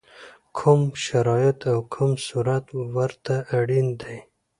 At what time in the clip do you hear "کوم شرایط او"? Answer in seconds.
0.57-1.79